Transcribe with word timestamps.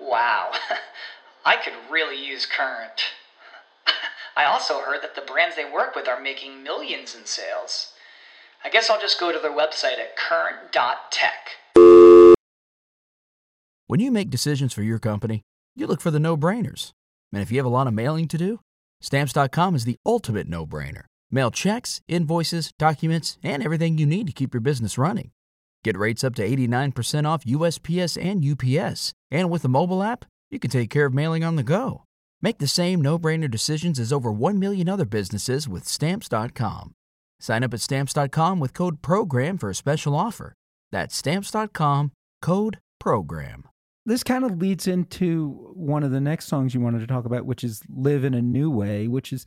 Wow, 0.00 0.52
I 1.44 1.56
could 1.56 1.74
really 1.90 2.24
use 2.24 2.46
Current. 2.46 3.02
I 4.36 4.44
also 4.44 4.80
heard 4.80 5.02
that 5.02 5.14
the 5.14 5.20
brands 5.20 5.56
they 5.56 5.70
work 5.70 5.94
with 5.94 6.08
are 6.08 6.20
making 6.20 6.62
millions 6.62 7.14
in 7.14 7.26
sales. 7.26 7.92
I 8.64 8.70
guess 8.70 8.90
I'll 8.90 9.00
just 9.00 9.20
go 9.20 9.32
to 9.32 9.38
their 9.38 9.50
website 9.50 9.98
at 9.98 10.16
current.tech. 10.16 11.50
When 13.86 14.00
you 14.00 14.10
make 14.10 14.30
decisions 14.30 14.72
for 14.72 14.82
your 14.82 14.98
company, 14.98 15.42
you 15.74 15.86
look 15.86 16.00
for 16.00 16.10
the 16.10 16.20
no 16.20 16.36
brainers. 16.36 16.92
And 17.32 17.42
if 17.42 17.50
you 17.50 17.58
have 17.58 17.66
a 17.66 17.70
lot 17.70 17.86
of 17.86 17.94
mailing 17.94 18.28
to 18.28 18.38
do, 18.38 18.60
stamps.com 19.00 19.74
is 19.74 19.84
the 19.84 19.96
ultimate 20.06 20.48
no 20.48 20.66
brainer. 20.66 21.04
Mail 21.30 21.50
checks, 21.50 22.00
invoices, 22.08 22.72
documents, 22.78 23.38
and 23.42 23.62
everything 23.62 23.98
you 23.98 24.06
need 24.06 24.26
to 24.26 24.32
keep 24.32 24.52
your 24.52 24.60
business 24.60 24.98
running. 24.98 25.30
Get 25.82 25.96
rates 25.96 26.24
up 26.24 26.34
to 26.34 26.46
89% 26.46 27.26
off 27.26 27.44
USPS 27.44 28.22
and 28.22 28.44
UPS. 28.44 29.12
And 29.30 29.50
with 29.50 29.62
the 29.62 29.68
mobile 29.68 30.02
app, 30.02 30.24
you 30.50 30.58
can 30.58 30.70
take 30.70 30.90
care 30.90 31.06
of 31.06 31.14
mailing 31.14 31.44
on 31.44 31.56
the 31.56 31.62
go. 31.62 32.04
Make 32.42 32.58
the 32.58 32.66
same 32.66 33.00
no 33.00 33.18
brainer 33.18 33.50
decisions 33.50 33.98
as 33.98 34.12
over 34.12 34.32
1 34.32 34.58
million 34.58 34.88
other 34.88 35.04
businesses 35.04 35.68
with 35.68 35.86
Stamps.com. 35.86 36.92
Sign 37.38 37.64
up 37.64 37.74
at 37.74 37.80
Stamps.com 37.80 38.60
with 38.60 38.74
code 38.74 39.02
PROGRAM 39.02 39.58
for 39.58 39.70
a 39.70 39.74
special 39.74 40.14
offer. 40.14 40.54
That's 40.90 41.16
Stamps.com 41.16 42.12
code 42.42 42.78
PROGRAM. 42.98 43.64
This 44.06 44.22
kind 44.22 44.44
of 44.44 44.58
leads 44.58 44.86
into 44.86 45.72
one 45.74 46.02
of 46.02 46.10
the 46.10 46.20
next 46.20 46.46
songs 46.46 46.74
you 46.74 46.80
wanted 46.80 47.00
to 47.00 47.06
talk 47.06 47.26
about, 47.26 47.46
which 47.46 47.62
is 47.62 47.82
Live 47.88 48.24
in 48.24 48.34
a 48.34 48.42
New 48.42 48.70
Way, 48.70 49.06
which 49.08 49.32
is 49.32 49.44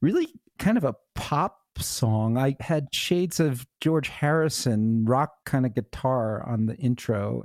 really 0.00 0.28
kind 0.58 0.78
of 0.78 0.84
a 0.84 0.94
pop 1.14 1.58
song. 1.82 2.36
I 2.36 2.56
had 2.60 2.88
shades 2.92 3.40
of 3.40 3.66
George 3.80 4.08
Harrison 4.08 5.04
rock 5.04 5.32
kind 5.44 5.66
of 5.66 5.74
guitar 5.74 6.46
on 6.46 6.66
the 6.66 6.76
intro. 6.76 7.44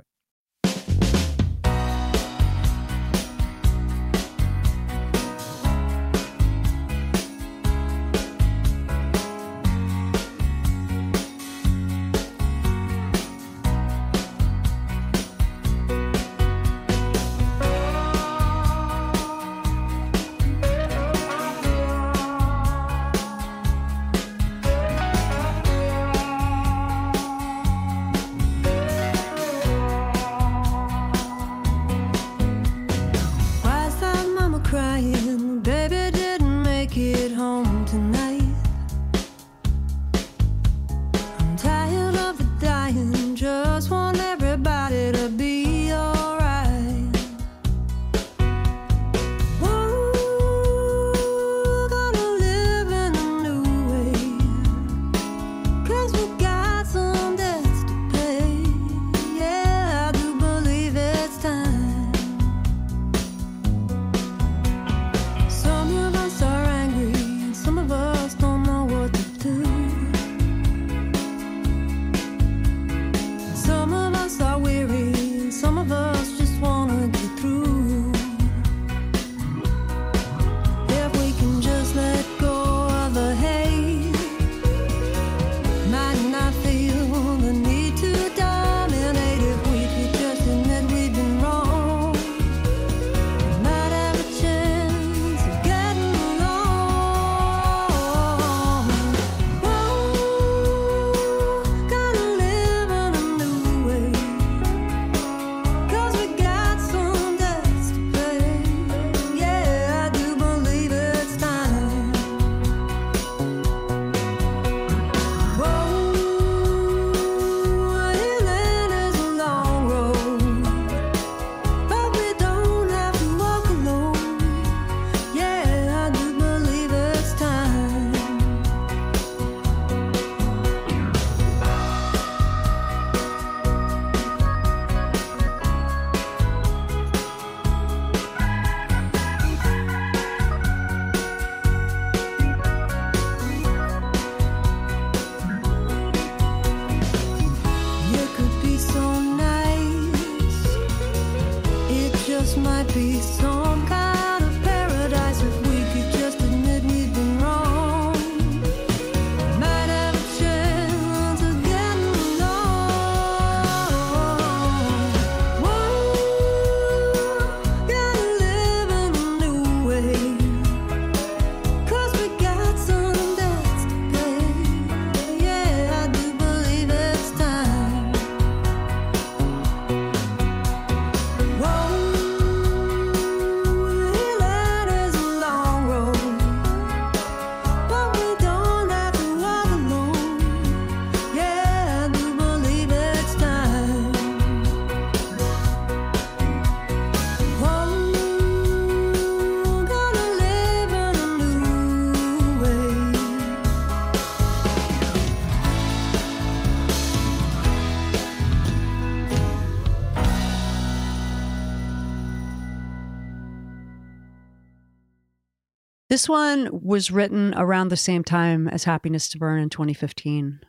This 216.12 216.28
one 216.28 216.68
was 216.70 217.10
written 217.10 217.54
around 217.56 217.88
the 217.88 217.96
same 217.96 218.22
time 218.22 218.68
as 218.68 218.84
Happiness 218.84 219.30
to 219.30 219.38
Burn 219.38 219.58
in 219.62 219.70
2015. 219.70 220.60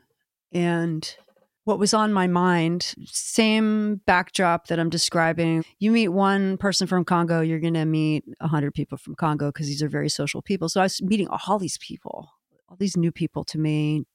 And 0.54 1.18
what 1.66 1.80
was 1.80 1.94
on 1.94 2.14
my 2.14 2.28
mind, 2.28 2.94
same 3.08 4.00
backdrop 4.06 4.68
that 4.68 4.80
I'm 4.80 4.90
describing. 4.90 5.66
You 5.80 5.92
meet 5.92 6.08
one 6.08 6.56
person 6.56 6.88
from 6.88 7.04
Congo, 7.04 7.42
you're 7.42 7.60
going 7.60 7.74
to 7.74 7.84
meet 7.84 8.24
100 8.40 8.74
people 8.74 8.98
from 8.98 9.16
Congo 9.16 9.48
because 9.48 9.68
these 9.68 9.84
are 9.84 9.90
very 9.90 10.08
social 10.08 10.42
people. 10.42 10.70
So 10.70 10.80
I 10.80 10.86
was 10.86 11.02
meeting 11.02 11.28
all 11.28 11.60
these 11.60 11.78
people, 11.78 12.30
all 12.70 12.78
these 12.78 12.96
new 12.96 13.12
people 13.12 13.44
to 13.44 13.58
me. 13.60 14.06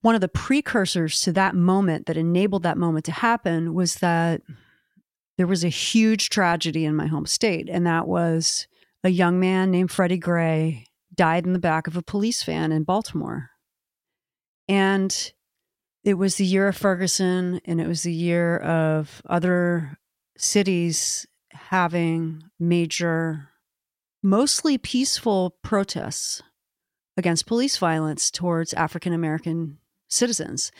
One 0.00 0.16
of 0.16 0.20
the 0.20 0.26
precursors 0.26 1.20
to 1.20 1.32
that 1.34 1.54
moment 1.54 2.06
that 2.06 2.16
enabled 2.16 2.64
that 2.64 2.76
moment 2.76 3.04
to 3.04 3.12
happen 3.12 3.72
was 3.72 3.94
that 3.98 4.42
there 5.38 5.46
was 5.46 5.62
a 5.62 5.68
huge 5.68 6.28
tragedy 6.28 6.84
in 6.84 6.96
my 6.96 7.06
home 7.06 7.26
state, 7.26 7.68
and 7.70 7.86
that 7.86 8.08
was 8.08 8.66
a 9.04 9.08
young 9.08 9.40
man 9.40 9.70
named 9.70 9.90
Freddie 9.90 10.18
Gray 10.18 10.86
died 11.14 11.46
in 11.46 11.52
the 11.52 11.58
back 11.58 11.86
of 11.86 11.96
a 11.96 12.02
police 12.02 12.42
van 12.44 12.72
in 12.72 12.84
Baltimore. 12.84 13.50
And 14.68 15.32
it 16.04 16.14
was 16.14 16.36
the 16.36 16.46
year 16.46 16.68
of 16.68 16.76
Ferguson, 16.76 17.60
and 17.64 17.80
it 17.80 17.86
was 17.86 18.02
the 18.02 18.12
year 18.12 18.58
of 18.58 19.22
other 19.26 19.98
cities 20.36 21.26
having 21.50 22.44
major, 22.58 23.48
mostly 24.22 24.78
peaceful 24.78 25.56
protests 25.62 26.42
against 27.16 27.46
police 27.46 27.76
violence 27.76 28.30
towards 28.30 28.72
African 28.72 29.12
American 29.12 29.78
citizens. 30.08 30.72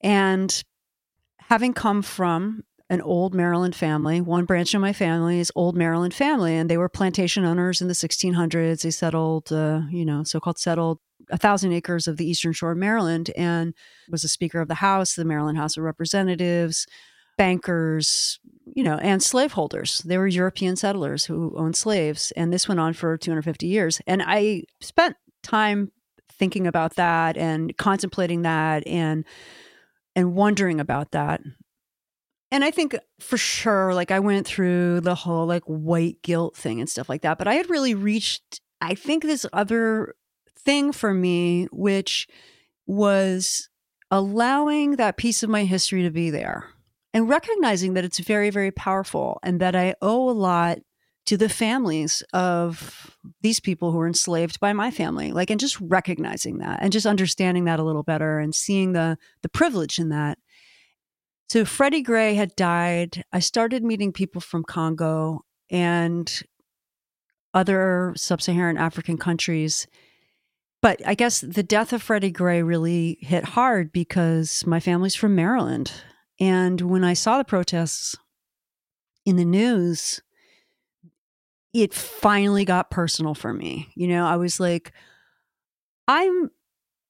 And 0.00 0.62
having 1.38 1.72
come 1.72 2.02
from 2.02 2.64
an 2.90 3.00
old 3.00 3.34
Maryland 3.34 3.74
family. 3.74 4.20
One 4.20 4.44
branch 4.44 4.74
of 4.74 4.80
my 4.80 4.92
family 4.92 5.40
is 5.40 5.50
old 5.54 5.76
Maryland 5.76 6.14
family, 6.14 6.56
and 6.56 6.68
they 6.68 6.76
were 6.76 6.88
plantation 6.88 7.44
owners 7.44 7.80
in 7.80 7.88
the 7.88 7.94
1600s. 7.94 8.82
They 8.82 8.90
settled, 8.90 9.50
uh, 9.52 9.82
you 9.90 10.04
know, 10.04 10.22
so-called 10.22 10.58
settled 10.58 10.98
a 11.30 11.38
thousand 11.38 11.72
acres 11.72 12.06
of 12.06 12.18
the 12.18 12.28
eastern 12.28 12.52
shore 12.52 12.72
of 12.72 12.78
Maryland, 12.78 13.30
and 13.36 13.74
was 14.10 14.24
a 14.24 14.28
Speaker 14.28 14.60
of 14.60 14.68
the 14.68 14.74
House, 14.74 15.14
the 15.14 15.24
Maryland 15.24 15.56
House 15.56 15.76
of 15.76 15.82
Representatives, 15.82 16.86
bankers, 17.38 18.38
you 18.74 18.84
know, 18.84 18.96
and 18.96 19.22
slaveholders. 19.22 20.02
They 20.04 20.18
were 20.18 20.26
European 20.26 20.76
settlers 20.76 21.24
who 21.24 21.54
owned 21.56 21.76
slaves, 21.76 22.32
and 22.36 22.52
this 22.52 22.68
went 22.68 22.80
on 22.80 22.92
for 22.92 23.16
250 23.16 23.66
years. 23.66 24.00
And 24.06 24.22
I 24.24 24.64
spent 24.80 25.16
time 25.42 25.90
thinking 26.30 26.66
about 26.66 26.96
that 26.96 27.36
and 27.36 27.76
contemplating 27.76 28.42
that 28.42 28.86
and 28.86 29.24
and 30.16 30.34
wondering 30.34 30.78
about 30.78 31.10
that 31.12 31.40
and 32.54 32.62
I 32.62 32.70
think 32.70 32.96
for 33.18 33.36
sure, 33.36 33.94
like 33.94 34.12
I 34.12 34.20
went 34.20 34.46
through 34.46 35.00
the 35.00 35.16
whole 35.16 35.44
like 35.44 35.64
white 35.64 36.22
guilt 36.22 36.56
thing 36.56 36.78
and 36.78 36.88
stuff 36.88 37.08
like 37.08 37.22
that. 37.22 37.36
But 37.36 37.48
I 37.48 37.54
had 37.54 37.68
really 37.68 37.96
reached, 37.96 38.60
I 38.80 38.94
think, 38.94 39.24
this 39.24 39.44
other 39.52 40.14
thing 40.60 40.92
for 40.92 41.12
me, 41.12 41.66
which 41.72 42.28
was 42.86 43.68
allowing 44.08 44.92
that 44.96 45.16
piece 45.16 45.42
of 45.42 45.50
my 45.50 45.64
history 45.64 46.04
to 46.04 46.12
be 46.12 46.30
there 46.30 46.68
and 47.12 47.28
recognizing 47.28 47.94
that 47.94 48.04
it's 48.04 48.20
very, 48.20 48.50
very 48.50 48.70
powerful 48.70 49.40
and 49.42 49.60
that 49.60 49.74
I 49.74 49.96
owe 50.00 50.30
a 50.30 50.30
lot 50.30 50.78
to 51.26 51.36
the 51.36 51.48
families 51.48 52.22
of 52.32 53.16
these 53.40 53.58
people 53.58 53.90
who 53.90 53.98
were 53.98 54.06
enslaved 54.06 54.60
by 54.60 54.72
my 54.72 54.92
family 54.92 55.32
like 55.32 55.50
and 55.50 55.58
just 55.58 55.80
recognizing 55.80 56.58
that 56.58 56.78
and 56.82 56.92
just 56.92 57.06
understanding 57.06 57.64
that 57.64 57.80
a 57.80 57.82
little 57.82 58.02
better 58.02 58.38
and 58.38 58.54
seeing 58.54 58.92
the 58.92 59.16
the 59.42 59.48
privilege 59.48 59.98
in 59.98 60.10
that 60.10 60.38
so 61.54 61.64
Freddie 61.64 62.02
Gray 62.02 62.34
had 62.34 62.56
died. 62.56 63.22
I 63.32 63.38
started 63.38 63.84
meeting 63.84 64.12
people 64.12 64.40
from 64.40 64.64
Congo 64.64 65.44
and 65.70 66.42
other 67.54 68.12
sub 68.16 68.42
Saharan 68.42 68.76
African 68.76 69.16
countries. 69.16 69.86
But 70.82 71.00
I 71.06 71.14
guess 71.14 71.42
the 71.42 71.62
death 71.62 71.92
of 71.92 72.02
Freddie 72.02 72.32
Gray 72.32 72.64
really 72.64 73.18
hit 73.20 73.44
hard 73.44 73.92
because 73.92 74.66
my 74.66 74.80
family's 74.80 75.14
from 75.14 75.36
Maryland. 75.36 75.92
And 76.40 76.80
when 76.80 77.04
I 77.04 77.12
saw 77.12 77.38
the 77.38 77.44
protests 77.44 78.16
in 79.24 79.36
the 79.36 79.44
news, 79.44 80.20
it 81.72 81.94
finally 81.94 82.64
got 82.64 82.90
personal 82.90 83.36
for 83.36 83.52
me. 83.52 83.92
You 83.94 84.08
know, 84.08 84.26
I 84.26 84.34
was 84.34 84.58
like, 84.58 84.92
I'm 86.08 86.50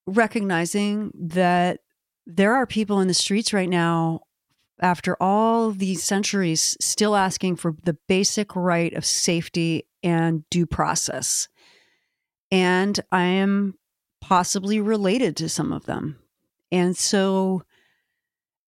recognizing 0.06 1.12
that 1.14 1.80
there 2.26 2.54
are 2.54 2.66
people 2.66 3.00
in 3.00 3.08
the 3.08 3.14
streets 3.14 3.54
right 3.54 3.70
now 3.70 4.20
after 4.80 5.16
all 5.22 5.70
these 5.70 6.02
centuries 6.02 6.76
still 6.80 7.16
asking 7.16 7.56
for 7.56 7.74
the 7.84 7.96
basic 8.08 8.54
right 8.56 8.92
of 8.94 9.04
safety 9.04 9.86
and 10.02 10.48
due 10.50 10.66
process. 10.66 11.48
And 12.50 12.98
I 13.10 13.24
am 13.24 13.78
possibly 14.20 14.80
related 14.80 15.36
to 15.36 15.48
some 15.48 15.72
of 15.72 15.86
them. 15.86 16.18
And 16.72 16.96
so 16.96 17.62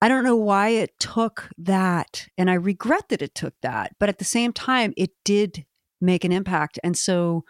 I 0.01 0.09
don't 0.09 0.25
know 0.25 0.37
why 0.37 0.69
it 0.69 0.99
took 0.99 1.49
that. 1.59 2.29
And 2.37 2.51
I 2.51 2.55
regret 2.55 3.09
that 3.09 3.23
it 3.23 3.35
took 3.35 3.55
that. 3.63 3.93
But 3.99 4.09
at 4.09 4.19
the 4.19 4.25
same 4.25 4.53
time, 4.53 4.93
it 4.97 5.11
did 5.25 5.65
make 6.01 6.25
an 6.25 6.33
impact. 6.33 6.79
And 6.85 6.97
so 6.97 7.45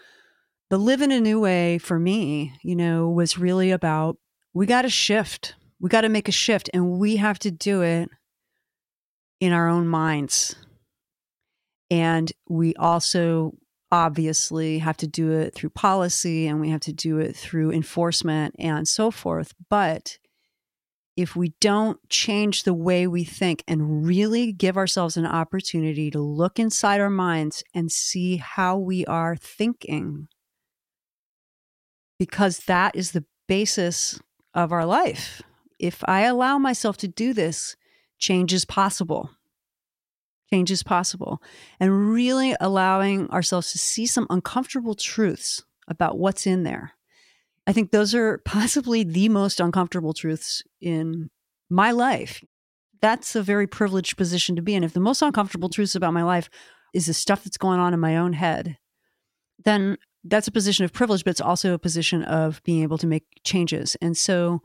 the 0.71 0.79
live 0.79 1.03
in 1.03 1.13
a 1.13 1.21
new 1.21 1.41
way 1.41 1.79
for 1.79 1.99
me, 1.99 2.55
you 2.63 2.77
know, 2.77 3.09
was 3.09 3.39
really 3.39 3.71
about 3.71 4.19
we 4.55 4.67
got 4.67 4.83
to 4.83 4.89
shift. 4.89 5.55
We 5.81 5.91
got 5.91 6.03
to 6.03 6.09
make 6.09 6.29
a 6.29 6.33
shift 6.33 6.71
and 6.73 6.99
we 6.99 7.17
have 7.17 7.39
to 7.41 7.51
do 7.51 7.83
it 7.83 8.09
in 9.41 9.53
our 9.53 9.69
own 9.69 9.87
minds. 9.87 10.55
And 11.91 12.33
we 12.49 12.75
also 12.75 13.53
obviously 13.93 14.79
have 14.79 14.97
to 14.97 15.07
do 15.07 15.31
it 15.33 15.55
through 15.55 15.71
policy 15.71 16.47
and 16.47 16.61
we 16.61 16.71
have 16.71 16.81
to 16.81 16.93
do 16.93 17.19
it 17.19 17.37
through 17.37 17.71
enforcement 17.71 18.55
and 18.59 18.89
so 18.89 19.11
forth. 19.11 19.55
But 19.71 20.19
if 21.17 21.35
we 21.35 21.55
don't 21.61 21.99
change 22.09 22.65
the 22.65 22.75
way 22.75 23.07
we 23.07 23.25
think 23.25 23.63
and 23.67 24.07
really 24.07 24.53
give 24.53 24.77
ourselves 24.77 25.17
an 25.17 25.27
opportunity 25.27 26.11
to 26.11 26.21
look 26.21 26.59
inside 26.59 27.01
our 27.01 27.11
minds 27.11 27.65
and 27.73 27.91
see 27.91 28.37
how 28.37 28.77
we 28.77 29.07
are 29.07 29.37
thinking, 29.37 30.29
because 32.19 32.59
that 32.67 32.95
is 32.95 33.13
the 33.13 33.25
basis 33.49 34.21
of 34.53 34.73
our 34.73 34.85
life. 34.85 35.43
If 35.79 36.03
I 36.07 36.23
allow 36.23 36.59
myself 36.59 36.97
to 36.99 37.09
do 37.09 37.33
this, 37.33 37.77
change 38.19 38.53
is 38.53 38.65
possible. 38.65 39.31
Change 40.51 40.71
is 40.71 40.83
possible. 40.83 41.43
And 41.81 42.13
really 42.13 42.55
allowing 42.61 43.29
ourselves 43.31 43.73
to 43.73 43.79
see 43.79 44.07
some 44.07 44.27
uncomfortable 44.31 44.95
truths 44.95 45.65
about 45.89 46.19
what's 46.19 46.47
in 46.47 46.63
there. 46.63 46.93
I 47.67 47.73
think 47.73 47.91
those 47.91 48.15
are 48.15 48.39
possibly 48.45 49.03
the 49.03 49.29
most 49.29 49.61
uncomfortable 49.61 50.15
truths 50.15 50.63
in 50.81 51.31
my 51.69 51.91
life. 51.91 52.45
That's 53.01 53.35
a 53.37 53.43
very 53.43 53.67
privileged 53.67 54.17
position 54.17 54.57
to 54.57 54.63
be 54.63 54.75
in. 54.75 54.85
If 54.85 54.95
the 54.95 55.01
most 55.01 55.23
uncomfortable 55.23 55.69
truths 55.69 55.95
about 55.95 56.15
my 56.15 56.23
life 56.23 56.49
is 56.95 57.07
the 57.07 57.15
stuff 57.15 57.45
that's 57.45 57.59
going 57.59 57.79
on 57.79 57.93
in 57.93 58.01
my 58.01 58.17
own 58.17 58.33
head, 58.33 58.79
then 59.65 59.99
that's 60.25 60.49
a 60.49 60.53
position 60.53 60.85
of 60.85 60.93
privilege, 60.93 61.25
but 61.25 61.31
it's 61.31 61.41
also 61.41 61.75
a 61.75 61.79
position 61.79 62.23
of 62.23 62.63
being 62.65 62.83
able 62.83 62.99
to 62.99 63.07
make 63.07 63.25
changes. 63.45 63.97
And 64.01 64.17
so 64.17 64.63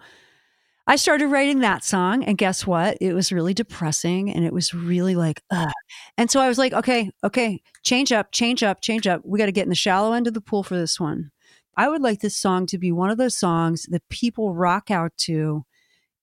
I 0.88 0.96
started 0.96 1.28
writing 1.28 1.60
that 1.60 1.84
song, 1.84 2.24
and 2.24 2.38
guess 2.38 2.66
what? 2.66 2.98
It 3.00 3.14
was 3.14 3.32
really 3.32 3.54
depressing 3.54 4.32
and 4.32 4.44
it 4.44 4.52
was 4.52 4.74
really 4.74 5.16
like, 5.16 5.42
ugh. 5.52 5.72
And 6.18 6.30
so 6.30 6.40
I 6.42 6.48
was 6.48 6.58
like, 6.58 6.74
okay, 6.74 7.12
okay, 7.24 7.62
change 7.84 8.12
up, 8.12 8.32
change 8.32 8.64
up, 8.64 8.82
change 8.82 9.08
up. 9.08 9.22
We 9.24 9.38
got 9.38 9.46
to 9.46 9.52
get 9.52 9.64
in 9.64 9.70
the 9.70 9.76
shallow 9.76 10.14
end 10.14 10.28
of 10.28 10.34
the 10.34 10.42
pool 10.42 10.64
for 10.64 10.76
this 10.76 11.00
one. 11.00 11.32
I 11.78 11.88
would 11.88 12.02
like 12.02 12.20
this 12.20 12.36
song 12.36 12.66
to 12.68 12.78
be 12.78 12.92
one 12.92 13.10
of 13.10 13.18
those 13.18 13.38
songs 13.38 13.86
that 13.90 14.08
people 14.10 14.54
rock 14.54 14.92
out 14.92 15.12
to. 15.20 15.64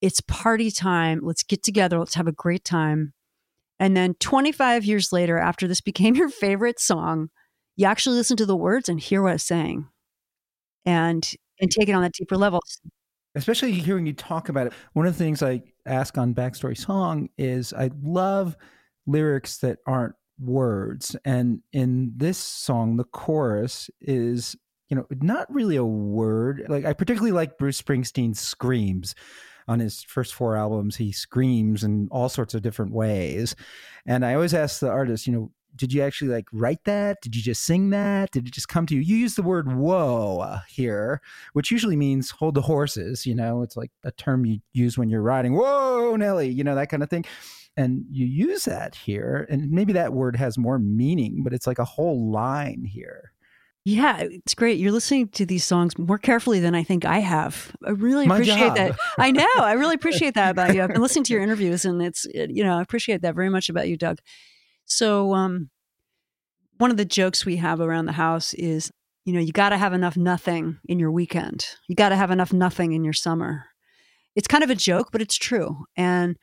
It's 0.00 0.20
party 0.20 0.70
time. 0.70 1.20
Let's 1.22 1.42
get 1.42 1.62
together. 1.62 1.98
Let's 1.98 2.14
have 2.14 2.28
a 2.28 2.32
great 2.32 2.64
time. 2.64 3.14
And 3.80 3.96
then 3.96 4.14
25 4.14 4.84
years 4.84 5.12
later, 5.12 5.38
after 5.38 5.68
this 5.68 5.80
became 5.80 6.16
your 6.16 6.28
favorite 6.28 6.80
song, 6.80 7.30
you 7.76 7.86
actually 7.86 8.16
listen 8.16 8.36
to 8.38 8.46
the 8.46 8.56
words 8.56 8.88
and 8.88 8.98
hear 9.00 9.22
what 9.22 9.34
it's 9.34 9.44
saying 9.44 9.86
and 10.84 11.32
and 11.60 11.70
take 11.70 11.88
it 11.88 11.92
on 11.92 12.02
that 12.02 12.12
deeper 12.12 12.36
level 12.36 12.60
especially 13.34 13.72
hearing 13.72 14.06
you 14.06 14.12
talk 14.12 14.48
about 14.48 14.68
it. 14.68 14.72
One 14.92 15.06
of 15.06 15.16
the 15.16 15.24
things 15.24 15.42
I 15.42 15.62
ask 15.86 16.16
on 16.18 16.34
Backstory 16.34 16.76
Song 16.76 17.28
is 17.38 17.72
I 17.72 17.90
love 18.02 18.56
lyrics 19.06 19.58
that 19.58 19.78
aren't 19.86 20.14
words. 20.40 21.16
And 21.24 21.60
in 21.72 22.12
this 22.16 22.38
song, 22.38 22.96
the 22.96 23.04
chorus 23.04 23.90
is, 24.00 24.56
you 24.88 24.96
know, 24.96 25.06
not 25.20 25.52
really 25.52 25.76
a 25.76 25.84
word. 25.84 26.66
Like 26.68 26.84
I 26.84 26.92
particularly 26.92 27.32
like 27.32 27.58
Bruce 27.58 27.80
Springsteen's 27.80 28.40
screams 28.40 29.14
on 29.66 29.80
his 29.80 30.02
first 30.02 30.34
four 30.34 30.56
albums. 30.56 30.96
He 30.96 31.12
screams 31.12 31.84
in 31.84 32.08
all 32.10 32.28
sorts 32.28 32.54
of 32.54 32.62
different 32.62 32.92
ways. 32.92 33.54
And 34.06 34.24
I 34.24 34.34
always 34.34 34.54
ask 34.54 34.80
the 34.80 34.88
artist, 34.88 35.26
you 35.26 35.32
know, 35.32 35.50
did 35.76 35.92
you 35.92 36.02
actually 36.02 36.30
like 36.30 36.46
write 36.52 36.84
that? 36.84 37.20
Did 37.22 37.36
you 37.36 37.42
just 37.42 37.62
sing 37.62 37.90
that? 37.90 38.30
Did 38.30 38.48
it 38.48 38.52
just 38.52 38.68
come 38.68 38.86
to 38.86 38.94
you? 38.94 39.00
You 39.00 39.16
use 39.16 39.34
the 39.34 39.42
word 39.42 39.72
whoa 39.72 40.40
uh, 40.40 40.60
here, 40.68 41.20
which 41.52 41.70
usually 41.70 41.96
means 41.96 42.30
hold 42.30 42.54
the 42.54 42.62
horses. 42.62 43.26
You 43.26 43.34
know, 43.34 43.62
it's 43.62 43.76
like 43.76 43.90
a 44.04 44.10
term 44.10 44.44
you 44.44 44.60
use 44.72 44.98
when 44.98 45.08
you're 45.08 45.22
riding. 45.22 45.54
Whoa, 45.54 46.16
Nelly, 46.16 46.48
you 46.48 46.64
know, 46.64 46.74
that 46.74 46.88
kind 46.88 47.02
of 47.02 47.10
thing. 47.10 47.24
And 47.76 48.04
you 48.10 48.26
use 48.26 48.64
that 48.64 48.96
here. 48.96 49.46
And 49.48 49.70
maybe 49.70 49.92
that 49.92 50.12
word 50.12 50.34
has 50.36 50.58
more 50.58 50.80
meaning, 50.80 51.42
but 51.44 51.52
it's 51.52 51.66
like 51.66 51.78
a 51.78 51.84
whole 51.84 52.30
line 52.30 52.84
here. 52.84 53.32
Yeah, 53.84 54.18
it's 54.20 54.54
great. 54.54 54.78
You're 54.78 54.92
listening 54.92 55.28
to 55.28 55.46
these 55.46 55.64
songs 55.64 55.96
more 55.96 56.18
carefully 56.18 56.60
than 56.60 56.74
I 56.74 56.82
think 56.82 57.04
I 57.04 57.20
have. 57.20 57.74
I 57.86 57.90
really 57.90 58.26
My 58.26 58.34
appreciate 58.34 58.58
job. 58.58 58.76
that. 58.76 58.98
I 59.16 59.30
know. 59.30 59.46
I 59.56 59.72
really 59.74 59.94
appreciate 60.00 60.34
that 60.34 60.50
about 60.50 60.74
you. 60.74 60.82
I've 60.82 60.90
been 60.90 61.00
listening 61.00 61.24
to 61.24 61.32
your 61.32 61.42
interviews 61.44 61.84
and 61.84 62.02
it's, 62.02 62.26
you 62.34 62.64
know, 62.64 62.76
I 62.76 62.82
appreciate 62.82 63.22
that 63.22 63.34
very 63.34 63.48
much 63.48 63.68
about 63.68 63.88
you, 63.88 63.96
Doug. 63.96 64.18
So, 64.88 65.34
um, 65.34 65.70
one 66.78 66.90
of 66.90 66.96
the 66.96 67.04
jokes 67.04 67.44
we 67.44 67.56
have 67.56 67.80
around 67.80 68.06
the 68.06 68.12
house 68.12 68.54
is, 68.54 68.90
you 69.24 69.32
know, 69.32 69.40
you 69.40 69.52
got 69.52 69.70
to 69.70 69.76
have 69.76 69.92
enough 69.92 70.16
nothing 70.16 70.78
in 70.88 70.98
your 70.98 71.12
weekend. 71.12 71.66
You 71.88 71.94
got 71.94 72.08
to 72.08 72.16
have 72.16 72.30
enough 72.30 72.52
nothing 72.52 72.92
in 72.92 73.04
your 73.04 73.12
summer. 73.12 73.66
It's 74.34 74.48
kind 74.48 74.64
of 74.64 74.70
a 74.70 74.74
joke, 74.74 75.10
but 75.12 75.20
it's 75.20 75.36
true. 75.36 75.84
And 75.96 76.36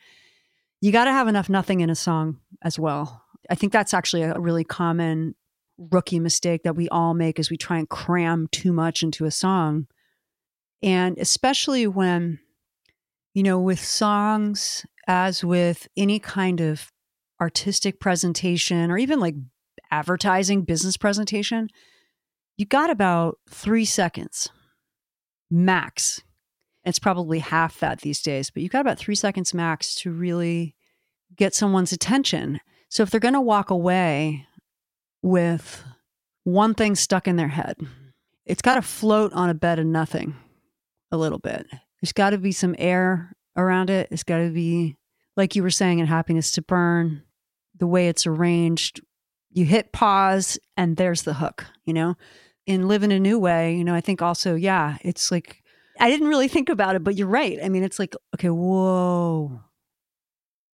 you 0.81 0.91
got 0.91 1.05
to 1.05 1.11
have 1.11 1.27
enough 1.27 1.49
nothing 1.49 1.79
in 1.79 1.89
a 1.89 1.95
song 1.95 2.39
as 2.61 2.77
well. 2.77 3.23
I 3.49 3.55
think 3.55 3.73
that's 3.73 3.93
actually 3.93 4.23
a 4.23 4.39
really 4.39 4.63
common 4.63 5.35
rookie 5.77 6.19
mistake 6.19 6.63
that 6.63 6.75
we 6.75 6.87
all 6.89 7.13
make 7.13 7.39
is 7.39 7.49
we 7.49 7.57
try 7.57 7.79
and 7.79 7.89
cram 7.89 8.47
too 8.51 8.71
much 8.71 9.01
into 9.01 9.25
a 9.25 9.31
song. 9.31 9.87
And 10.83 11.17
especially 11.17 11.87
when, 11.87 12.39
you 13.33 13.43
know, 13.43 13.59
with 13.59 13.83
songs, 13.83 14.85
as 15.07 15.43
with 15.43 15.87
any 15.95 16.19
kind 16.19 16.61
of 16.61 16.91
artistic 17.39 18.00
presentation 18.00 18.92
or 18.92 18.98
even 18.98 19.20
like 19.20 19.36
advertising 19.92 20.63
business 20.63 20.98
presentation, 20.98 21.70
you 22.58 22.65
got 22.65 22.89
about 22.89 23.38
three 23.50 23.86
seconds 23.86 24.50
max. 25.51 26.22
It's 26.84 27.00
probably 27.00 27.39
half 27.39 27.80
that 27.80 28.01
these 28.01 28.22
days, 28.22 28.51
but 28.51 28.62
you 28.62 28.70
got 28.70 28.82
about 28.82 29.00
three 29.00 29.15
seconds 29.15 29.54
max 29.54 29.96
to 29.96 30.12
really 30.12 30.75
get 31.36 31.56
someone's 31.56 31.92
attention. 31.92 32.60
So 32.89 33.04
if 33.04 33.10
they're 33.10 33.20
going 33.20 33.34
to 33.34 33.42
walk 33.42 33.70
away 33.70 34.48
with 35.22 35.84
one 36.46 36.75
thing 36.75 36.96
stuck 36.96 37.27
in 37.27 37.36
their 37.36 37.50
head. 37.50 37.75
It's 38.46 38.62
got 38.62 38.75
to 38.75 38.82
float 38.82 39.34
on 39.34 39.50
a 39.50 39.56
bed 39.56 39.80
of 39.80 39.88
nothing 39.88 40.36
a 41.12 41.18
little 41.18 41.39
bit. 41.39 41.65
There's 42.01 42.13
got 42.13 42.30
to 42.30 42.38
be 42.38 42.51
some 42.51 42.75
air 42.77 43.34
around 43.58 43.89
it. 43.89 44.08
It's 44.12 44.24
got 44.24 44.38
to 44.38 44.51
be, 44.51 44.96
like 45.36 45.56
you 45.56 45.63
were 45.63 45.72
saying 45.72 46.00
in 46.00 46.06
Happiness 46.06 46.51
to 46.51 46.62
Burn, 46.62 47.24
the 47.77 47.88
way 47.88 48.08
it's 48.08 48.27
arranged. 48.27 49.01
You 49.51 49.65
hit 49.65 49.91
pause 49.91 50.58
and 50.75 50.98
there's 50.98 51.24
the 51.24 51.34
hook, 51.34 51.65
you 51.86 51.94
know? 51.94 52.15
In 52.65 52.88
Live 52.88 53.03
in 53.03 53.12
a 53.12 53.20
New 53.20 53.38
Way, 53.38 53.75
you 53.75 53.84
know, 53.84 53.94
I 53.94 54.01
think 54.01 54.22
also, 54.22 54.55
yeah, 54.55 54.98
it's 55.01 55.32
like, 55.32 55.62
I 56.00 56.10
didn't 56.10 56.27
really 56.27 56.48
think 56.48 56.67
about 56.67 56.96
it, 56.96 57.03
but 57.03 57.15
you're 57.15 57.27
right. 57.27 57.60
I 57.63 57.70
mean, 57.70 57.84
it's 57.84 58.00
like, 58.00 58.15
okay, 58.36 58.50
whoa, 58.50 59.62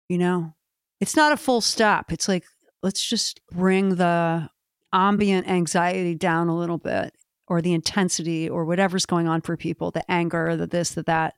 you 0.09 0.19
know, 0.19 0.55
it's 1.00 1.17
not 1.17 1.33
a 1.33 1.37
full 1.37 1.61
stop. 1.61 2.12
It's 2.12 2.29
like, 2.29 2.45
let's 2.83 3.09
just 3.09 3.41
bring 3.53 3.97
the 3.97 4.49
ambient 4.93 5.49
anxiety 5.49 6.15
down 6.15 6.49
a 6.49 6.57
little 6.57 6.79
bit 6.79 7.15
or 7.49 7.61
the 7.61 7.75
intensity 7.75 8.49
or 8.49 8.65
whatever's 8.65 9.07
going 9.07 9.29
on 9.29 9.41
for 9.41 9.57
people 9.57 9.91
the 9.91 10.11
anger 10.11 10.57
the 10.57 10.67
this 10.67 10.91
the 10.91 11.03
that 11.03 11.35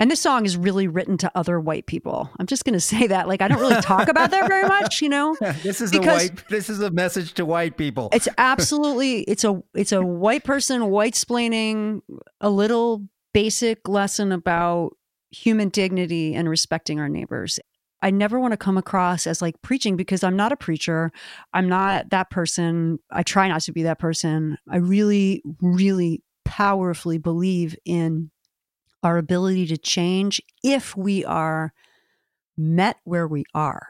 and 0.00 0.10
this 0.10 0.20
song 0.20 0.44
is 0.44 0.56
really 0.56 0.88
written 0.88 1.16
to 1.18 1.30
other 1.34 1.60
white 1.60 1.86
people. 1.86 2.30
I'm 2.38 2.46
just 2.46 2.64
going 2.64 2.72
to 2.80 2.80
say 2.80 3.06
that 3.06 3.28
like 3.28 3.40
i 3.42 3.48
don't 3.48 3.60
really 3.60 3.80
talk 3.80 4.08
about 4.08 4.30
that 4.30 4.48
very 4.48 4.66
much 4.68 5.00
you 5.02 5.08
know? 5.08 5.36
This 5.62 5.80
is 5.80 5.90
Because- 5.90 6.24
a 6.26 6.28
white. 6.32 6.48
This 6.48 6.68
is 6.70 6.80
a 6.80 6.90
message 6.90 7.34
to 7.34 7.44
white 7.46 7.76
people. 7.76 8.08
it's 8.12 8.28
absolutely 8.38 9.20
it's 9.22 9.44
a 9.44 9.62
it's 9.74 9.92
a 9.92 10.02
white 10.02 10.44
person 10.44 10.86
white 10.90 11.14
splaining 11.14 12.00
a 12.40 12.50
little 12.50 13.06
basic 13.32 13.88
lesson 13.88 14.30
about 14.32 14.96
human 15.30 15.68
dignity 15.68 16.34
and 16.34 16.48
respecting 16.48 17.00
our 17.00 17.08
neighbors. 17.08 17.58
I 18.02 18.10
never 18.10 18.38
want 18.38 18.52
to 18.52 18.56
come 18.58 18.76
across 18.78 19.26
as 19.26 19.40
like 19.42 19.60
preaching 19.62 19.96
because 19.96 20.22
i'm 20.22 20.36
not 20.36 20.52
a 20.52 20.56
preacher. 20.56 21.10
I'm 21.52 21.68
not 21.68 22.10
that 22.10 22.30
person. 22.30 22.98
I 23.10 23.22
try 23.22 23.48
not 23.48 23.62
to 23.62 23.72
be 23.72 23.84
that 23.84 23.98
person. 23.98 24.58
I 24.70 24.76
really 24.76 25.42
really 25.60 26.22
powerfully 26.44 27.18
believe 27.18 27.74
in 27.84 28.30
our 29.04 29.18
ability 29.18 29.66
to 29.66 29.76
change 29.76 30.40
if 30.62 30.96
we 30.96 31.24
are 31.24 31.72
met 32.56 32.96
where 33.04 33.28
we 33.28 33.44
are 33.54 33.86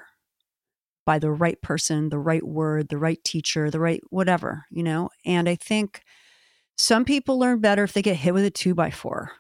by 1.06 1.18
the 1.18 1.30
right 1.30 1.61
person, 1.61 2.09
the 2.09 2.18
right 2.18 2.47
word, 2.47 2.88
the 2.88 2.99
right 2.99 3.23
teacher, 3.25 3.71
the 3.71 3.80
right 3.80 4.00
whatever, 4.11 4.64
you 4.71 4.83
know? 4.83 5.11
And 5.25 5.49
I 5.49 5.54
think 5.54 6.02
some 6.76 7.04
people 7.04 7.38
learn 7.38 7.61
better 7.61 7.85
if 7.85 7.92
they 7.92 8.02
get 8.02 8.16
hit 8.16 8.35
with 8.35 8.44
a 8.44 8.50
two 8.50 8.75
by 8.75 8.90
four, 8.90 9.33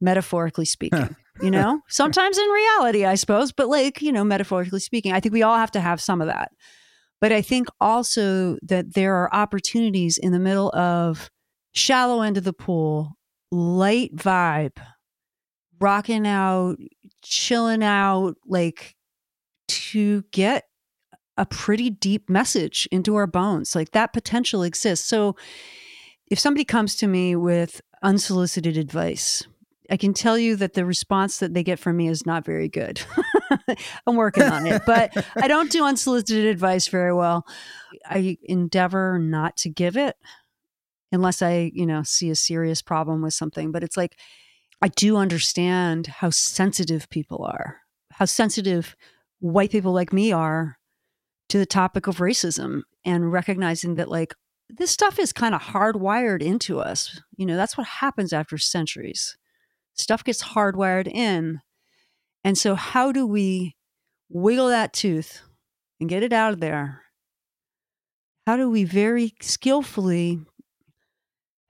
metaphorically 0.00 0.64
speaking, 0.64 1.14
you 1.42 1.50
know? 1.50 1.80
Sometimes 1.88 2.38
in 2.38 2.48
reality, 2.48 3.04
I 3.04 3.16
suppose, 3.16 3.52
but 3.52 3.68
like, 3.68 4.00
you 4.00 4.12
know, 4.12 4.24
metaphorically 4.24 4.80
speaking, 4.80 5.12
I 5.12 5.20
think 5.20 5.34
we 5.34 5.42
all 5.42 5.56
have 5.56 5.72
to 5.72 5.80
have 5.80 6.00
some 6.00 6.20
of 6.20 6.26
that. 6.28 6.52
But 7.20 7.32
I 7.32 7.42
think 7.42 7.68
also 7.82 8.56
that 8.62 8.94
there 8.94 9.14
are 9.14 9.34
opportunities 9.34 10.16
in 10.16 10.32
the 10.32 10.38
middle 10.38 10.74
of 10.74 11.30
shallow 11.72 12.22
end 12.22 12.38
of 12.38 12.44
the 12.44 12.54
pool, 12.54 13.12
light 13.52 14.16
vibe, 14.16 14.78
rocking 15.80 16.26
out, 16.26 16.76
chilling 17.22 17.82
out, 17.82 18.36
like 18.46 18.96
to 19.68 20.22
get 20.32 20.64
a 21.36 21.46
pretty 21.46 21.90
deep 21.90 22.28
message 22.28 22.88
into 22.92 23.16
our 23.16 23.26
bones. 23.26 23.74
Like 23.74 23.92
that 23.92 24.12
potential 24.12 24.62
exists. 24.62 25.08
So 25.08 25.36
if 26.30 26.38
somebody 26.38 26.64
comes 26.64 26.96
to 26.96 27.06
me 27.06 27.34
with 27.34 27.80
unsolicited 28.02 28.76
advice, 28.76 29.46
I 29.90 29.96
can 29.96 30.14
tell 30.14 30.38
you 30.38 30.54
that 30.56 30.74
the 30.74 30.84
response 30.84 31.38
that 31.38 31.52
they 31.52 31.64
get 31.64 31.78
from 31.78 31.96
me 31.96 32.08
is 32.08 32.24
not 32.24 32.44
very 32.44 32.68
good. 32.68 33.02
I'm 34.06 34.16
working 34.16 34.44
on 34.44 34.66
it, 34.66 34.82
but 34.86 35.12
I 35.36 35.48
don't 35.48 35.70
do 35.70 35.84
unsolicited 35.84 36.46
advice 36.46 36.86
very 36.86 37.12
well. 37.12 37.44
I 38.06 38.36
endeavor 38.44 39.18
not 39.18 39.56
to 39.58 39.68
give 39.68 39.96
it 39.96 40.16
unless 41.10 41.42
I, 41.42 41.72
you 41.74 41.86
know, 41.86 42.04
see 42.04 42.30
a 42.30 42.36
serious 42.36 42.82
problem 42.82 43.20
with 43.22 43.34
something. 43.34 43.72
But 43.72 43.82
it's 43.82 43.96
like, 43.96 44.16
I 44.82 44.88
do 44.88 45.16
understand 45.16 46.06
how 46.06 46.30
sensitive 46.30 47.08
people 47.10 47.44
are, 47.44 47.78
how 48.12 48.24
sensitive 48.24 48.96
white 49.40 49.70
people 49.70 49.92
like 49.92 50.12
me 50.12 50.32
are 50.32 50.78
to 51.50 51.58
the 51.58 51.66
topic 51.66 52.06
of 52.06 52.18
racism 52.18 52.82
and 53.04 53.32
recognizing 53.32 53.96
that, 53.96 54.08
like, 54.08 54.34
this 54.68 54.90
stuff 54.90 55.18
is 55.18 55.32
kind 55.32 55.54
of 55.54 55.60
hardwired 55.60 56.42
into 56.42 56.78
us. 56.78 57.20
You 57.36 57.44
know, 57.44 57.56
that's 57.56 57.76
what 57.76 57.86
happens 57.86 58.32
after 58.32 58.56
centuries. 58.56 59.36
Stuff 59.94 60.24
gets 60.24 60.42
hardwired 60.42 61.08
in. 61.08 61.60
And 62.44 62.56
so, 62.56 62.74
how 62.74 63.12
do 63.12 63.26
we 63.26 63.76
wiggle 64.30 64.68
that 64.68 64.92
tooth 64.92 65.42
and 65.98 66.08
get 66.08 66.22
it 66.22 66.32
out 66.32 66.52
of 66.54 66.60
there? 66.60 67.02
How 68.46 68.56
do 68.56 68.70
we 68.70 68.84
very 68.84 69.34
skillfully 69.40 70.40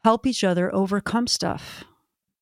help 0.05 0.27
each 0.27 0.45
other 0.45 0.73
overcome 0.75 1.27
stuff 1.27 1.85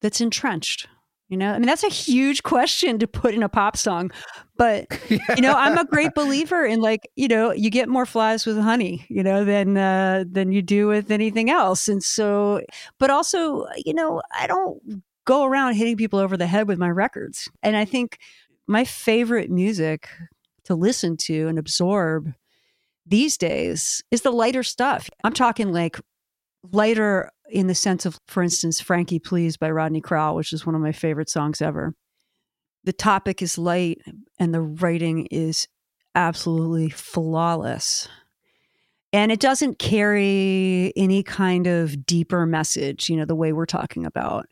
that's 0.01 0.21
entrenched? 0.21 0.89
You 1.29 1.37
know, 1.37 1.53
I 1.53 1.59
mean, 1.59 1.67
that's 1.67 1.85
a 1.85 1.91
huge 1.91 2.43
question 2.43 2.99
to 3.01 3.07
put 3.07 3.35
in 3.35 3.43
a 3.43 3.51
pop 3.51 3.77
song. 3.77 4.11
But, 4.57 4.87
you 5.11 5.43
know, 5.43 5.53
I'm 5.53 5.77
a 5.77 5.85
great 5.85 6.15
believer 6.15 6.65
in 6.65 6.81
like, 6.81 7.09
you 7.17 7.29
know, 7.29 7.53
you 7.53 7.69
get 7.69 7.89
more 7.89 8.07
flies 8.07 8.47
with 8.47 8.59
honey, 8.59 9.05
you 9.11 9.23
know, 9.23 9.45
than, 9.45 9.77
uh, 9.77 10.25
than 10.31 10.53
you 10.53 10.63
do 10.63 10.87
with 10.87 11.11
anything 11.11 11.51
else. 11.51 11.87
And 11.87 12.03
so, 12.03 12.63
but 12.99 13.11
also, 13.11 13.67
you 13.85 13.93
know, 13.93 14.23
I 14.33 14.47
don't 14.47 15.03
go 15.27 15.45
around 15.45 15.75
hitting 15.75 15.99
people 15.99 16.19
over 16.19 16.39
the 16.39 16.47
head 16.47 16.67
with 16.67 16.79
my 16.79 16.89
records. 16.89 17.51
And 17.63 17.77
I 17.77 17.85
think 17.85 18.19
my 18.67 18.85
favorite 18.85 19.51
music 19.51 20.09
to 20.65 20.75
listen 20.75 21.19
to 21.19 21.49
and 21.49 21.59
absorb 21.59 22.33
these 23.05 23.37
days 23.37 24.03
is 24.11 24.23
the 24.23 24.31
lighter 24.31 24.63
stuff. 24.63 25.11
I'm 25.25 25.35
talking 25.35 25.73
like 25.73 26.01
lighter 26.73 27.31
in 27.51 27.67
the 27.67 27.75
sense 27.75 28.07
of, 28.07 28.19
for 28.27 28.43
instance, 28.43 28.81
Frankie 28.81 29.19
Please 29.19 29.57
by 29.57 29.71
Rodney 29.71 30.01
Crowell, 30.01 30.37
which 30.37 30.53
is 30.53 30.67
one 30.67 30.75
of 30.75 30.81
my 30.81 30.93
favorite 30.93 31.31
songs 31.31 31.63
ever. 31.63 31.95
The 32.85 32.93
topic 32.93 33.43
is 33.43 33.59
light 33.59 34.01
and 34.39 34.55
the 34.55 34.63
writing 34.63 35.27
is 35.27 35.67
absolutely 36.15 36.91
flawless. 36.91 38.09
And 39.13 39.33
it 39.33 39.41
doesn't 39.41 39.79
carry 39.79 40.93
any 40.95 41.23
kind 41.23 41.67
of 41.67 42.05
deeper 42.05 42.45
message, 42.45 43.09
you 43.09 43.17
know, 43.17 43.25
the 43.25 43.35
way 43.35 43.53
we're 43.53 43.67
talking 43.67 44.05
about. 44.05 44.47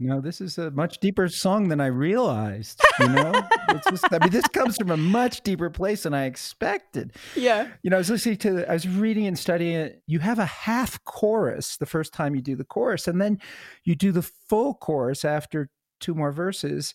No, 0.00 0.20
this 0.20 0.40
is 0.40 0.58
a 0.58 0.70
much 0.70 0.98
deeper 0.98 1.26
song 1.28 1.68
than 1.68 1.80
I 1.80 1.86
realized. 1.86 2.80
You 3.00 3.08
know, 3.08 3.32
it's 3.70 3.90
just, 3.90 4.04
I 4.12 4.18
mean, 4.20 4.30
this 4.30 4.46
comes 4.52 4.76
from 4.76 4.90
a 4.90 4.96
much 4.96 5.40
deeper 5.42 5.70
place 5.70 6.04
than 6.04 6.14
I 6.14 6.26
expected. 6.26 7.14
Yeah. 7.34 7.68
You 7.82 7.90
know, 7.90 7.96
I 7.96 7.98
was 7.98 8.10
listening 8.10 8.36
to, 8.38 8.70
I 8.70 8.74
was 8.74 8.86
reading 8.86 9.26
and 9.26 9.36
studying 9.36 9.74
it. 9.74 10.02
You 10.06 10.20
have 10.20 10.38
a 10.38 10.46
half 10.46 11.02
chorus 11.04 11.76
the 11.78 11.86
first 11.86 12.12
time 12.12 12.36
you 12.36 12.40
do 12.40 12.54
the 12.54 12.64
chorus, 12.64 13.08
and 13.08 13.20
then 13.20 13.40
you 13.82 13.96
do 13.96 14.12
the 14.12 14.22
full 14.22 14.74
chorus 14.74 15.24
after 15.24 15.68
two 16.00 16.14
more 16.14 16.30
verses. 16.30 16.94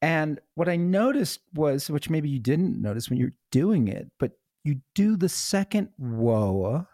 And 0.00 0.40
what 0.54 0.70
I 0.70 0.76
noticed 0.76 1.40
was, 1.54 1.90
which 1.90 2.08
maybe 2.08 2.30
you 2.30 2.38
didn't 2.38 2.80
notice 2.80 3.10
when 3.10 3.18
you're 3.18 3.34
doing 3.50 3.88
it, 3.88 4.10
but 4.18 4.32
you 4.64 4.80
do 4.94 5.16
the 5.16 5.28
second 5.28 5.88
whoa 5.98 6.86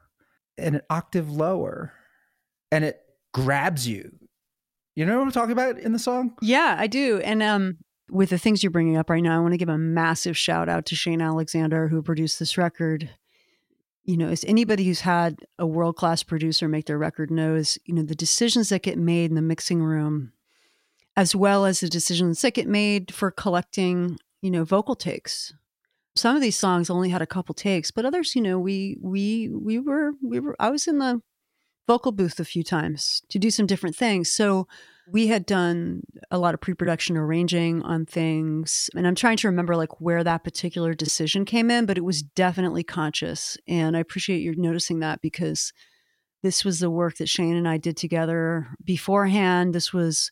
and 0.58 0.76
an 0.76 0.82
octave 0.90 1.30
lower, 1.30 1.92
and 2.72 2.84
it 2.84 3.00
grabs 3.32 3.86
you. 3.86 4.12
You 4.94 5.04
know 5.04 5.18
what 5.18 5.24
I'm 5.24 5.32
talking 5.32 5.52
about 5.52 5.78
in 5.78 5.92
the 5.92 5.98
song? 5.98 6.34
Yeah, 6.40 6.76
I 6.78 6.86
do. 6.86 7.18
And 7.20 7.42
um, 7.42 7.78
with 8.10 8.30
the 8.30 8.38
things 8.38 8.62
you're 8.62 8.70
bringing 8.70 8.96
up 8.96 9.10
right 9.10 9.22
now, 9.22 9.36
I 9.36 9.40
want 9.40 9.52
to 9.52 9.58
give 9.58 9.68
a 9.68 9.76
massive 9.78 10.36
shout 10.36 10.68
out 10.68 10.86
to 10.86 10.94
Shane 10.94 11.20
Alexander, 11.20 11.88
who 11.88 12.00
produced 12.02 12.38
this 12.38 12.56
record. 12.56 13.10
you 14.04 14.16
know, 14.16 14.28
as 14.28 14.44
anybody 14.44 14.84
who's 14.84 15.00
had 15.00 15.40
a 15.58 15.66
world 15.66 15.96
class 15.96 16.22
producer 16.22 16.68
make 16.68 16.86
their 16.86 16.98
record 16.98 17.30
knows, 17.30 17.78
you 17.86 17.94
know, 17.94 18.02
the 18.02 18.14
decisions 18.14 18.68
that 18.68 18.82
get 18.82 18.98
made 18.98 19.30
in 19.30 19.34
the 19.34 19.42
mixing 19.42 19.82
room, 19.82 20.32
as 21.16 21.34
well 21.34 21.64
as 21.64 21.80
the 21.80 21.88
decisions 21.88 22.42
that 22.42 22.54
get 22.54 22.68
made 22.68 23.12
for 23.12 23.30
collecting, 23.30 24.18
you 24.42 24.50
know, 24.50 24.64
vocal 24.64 24.94
takes. 24.94 25.54
Some 26.16 26.36
of 26.36 26.42
these 26.42 26.58
songs 26.58 26.90
only 26.90 27.08
had 27.08 27.22
a 27.22 27.26
couple 27.26 27.54
takes, 27.54 27.90
but 27.90 28.04
others, 28.04 28.36
you 28.36 28.42
know, 28.42 28.58
we 28.58 28.98
we 29.00 29.48
we 29.48 29.78
were 29.78 30.12
we 30.22 30.38
were 30.38 30.54
I 30.60 30.70
was 30.70 30.86
in 30.86 30.98
the 30.98 31.20
vocal 31.86 32.12
booth 32.12 32.40
a 32.40 32.44
few 32.44 32.62
times 32.62 33.22
to 33.28 33.38
do 33.38 33.50
some 33.50 33.66
different 33.66 33.96
things. 33.96 34.30
So 34.30 34.66
we 35.06 35.26
had 35.26 35.44
done 35.44 36.02
a 36.30 36.38
lot 36.38 36.54
of 36.54 36.60
pre-production 36.60 37.16
arranging 37.16 37.82
on 37.82 38.06
things 38.06 38.88
and 38.94 39.06
i'm 39.06 39.14
trying 39.14 39.36
to 39.36 39.48
remember 39.48 39.76
like 39.76 40.00
where 40.00 40.24
that 40.24 40.44
particular 40.44 40.94
decision 40.94 41.44
came 41.44 41.70
in 41.70 41.86
but 41.86 41.98
it 41.98 42.04
was 42.04 42.22
definitely 42.22 42.82
conscious 42.82 43.56
and 43.68 43.96
i 43.96 44.00
appreciate 44.00 44.40
you 44.40 44.54
noticing 44.56 45.00
that 45.00 45.20
because 45.20 45.72
this 46.42 46.64
was 46.64 46.80
the 46.80 46.90
work 46.90 47.16
that 47.16 47.28
shane 47.28 47.54
and 47.54 47.68
i 47.68 47.76
did 47.76 47.96
together 47.96 48.68
beforehand 48.82 49.74
this 49.74 49.92
was 49.92 50.30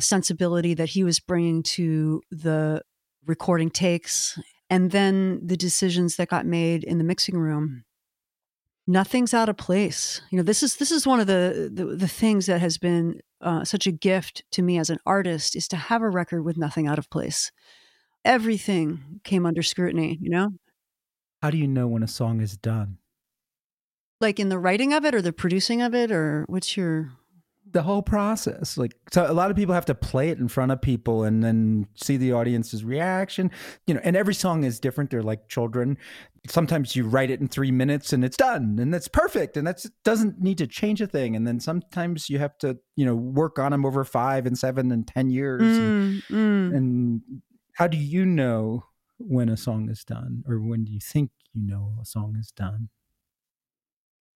sensibility 0.00 0.74
that 0.74 0.90
he 0.90 1.04
was 1.04 1.20
bringing 1.20 1.62
to 1.62 2.20
the 2.30 2.82
recording 3.26 3.70
takes 3.70 4.38
and 4.70 4.90
then 4.90 5.40
the 5.44 5.56
decisions 5.56 6.16
that 6.16 6.28
got 6.28 6.44
made 6.44 6.84
in 6.84 6.98
the 6.98 7.04
mixing 7.04 7.38
room 7.38 7.84
nothing's 8.88 9.32
out 9.32 9.48
of 9.48 9.56
place. 9.56 10.20
You 10.30 10.38
know 10.38 10.42
this 10.42 10.64
is 10.64 10.76
this 10.76 10.90
is 10.90 11.06
one 11.06 11.20
of 11.20 11.28
the 11.28 11.70
the, 11.72 11.84
the 11.84 12.08
things 12.08 12.46
that 12.46 12.60
has 12.60 12.78
been 12.78 13.20
uh, 13.40 13.64
such 13.64 13.86
a 13.86 13.92
gift 13.92 14.42
to 14.52 14.62
me 14.62 14.78
as 14.78 14.90
an 14.90 14.98
artist 15.06 15.54
is 15.54 15.68
to 15.68 15.76
have 15.76 16.02
a 16.02 16.10
record 16.10 16.42
with 16.42 16.56
nothing 16.56 16.88
out 16.88 16.98
of 16.98 17.08
place. 17.10 17.52
Everything 18.24 19.20
came 19.22 19.46
under 19.46 19.62
scrutiny 19.62 20.18
you 20.20 20.30
know? 20.30 20.50
How 21.40 21.50
do 21.50 21.58
you 21.58 21.68
know 21.68 21.86
when 21.86 22.02
a 22.02 22.08
song 22.08 22.40
is 22.40 22.56
done? 22.56 22.98
like 24.20 24.40
in 24.40 24.48
the 24.48 24.58
writing 24.58 24.92
of 24.92 25.04
it 25.04 25.14
or 25.14 25.22
the 25.22 25.32
producing 25.32 25.82
of 25.82 25.94
it 25.94 26.10
or 26.10 26.44
what's 26.48 26.76
your 26.76 27.12
The 27.78 27.84
whole 27.84 28.02
process. 28.02 28.76
Like 28.76 28.96
so 29.12 29.30
a 29.30 29.32
lot 29.32 29.52
of 29.52 29.56
people 29.56 29.72
have 29.72 29.84
to 29.84 29.94
play 29.94 30.30
it 30.30 30.38
in 30.38 30.48
front 30.48 30.72
of 30.72 30.82
people 30.82 31.22
and 31.22 31.44
then 31.44 31.86
see 31.94 32.16
the 32.16 32.32
audience's 32.32 32.82
reaction. 32.82 33.52
You 33.86 33.94
know, 33.94 34.00
and 34.02 34.16
every 34.16 34.34
song 34.34 34.64
is 34.64 34.80
different. 34.80 35.10
They're 35.10 35.22
like 35.22 35.46
children. 35.46 35.96
Sometimes 36.48 36.96
you 36.96 37.04
write 37.04 37.30
it 37.30 37.40
in 37.40 37.46
three 37.46 37.70
minutes 37.70 38.12
and 38.12 38.24
it's 38.24 38.36
done 38.36 38.78
and 38.80 38.92
that's 38.92 39.06
perfect 39.06 39.56
and 39.56 39.64
that 39.68 39.84
doesn't 40.02 40.40
need 40.40 40.58
to 40.58 40.66
change 40.66 41.00
a 41.00 41.06
thing. 41.06 41.36
And 41.36 41.46
then 41.46 41.60
sometimes 41.60 42.28
you 42.28 42.40
have 42.40 42.58
to, 42.58 42.78
you 42.96 43.06
know, 43.06 43.14
work 43.14 43.60
on 43.60 43.70
them 43.70 43.86
over 43.86 44.02
five 44.02 44.44
and 44.44 44.58
seven 44.58 44.90
and 44.90 45.06
ten 45.06 45.30
years. 45.30 45.62
And, 45.62 45.98
Mm, 45.98 46.22
mm. 46.30 46.76
and 46.76 47.22
how 47.74 47.86
do 47.86 47.96
you 47.96 48.26
know 48.26 48.86
when 49.18 49.48
a 49.48 49.56
song 49.56 49.88
is 49.88 50.02
done 50.02 50.42
or 50.48 50.58
when 50.58 50.82
do 50.82 50.90
you 50.90 51.00
think 51.00 51.30
you 51.52 51.62
know 51.64 51.94
a 52.02 52.04
song 52.04 52.36
is 52.40 52.50
done? 52.50 52.88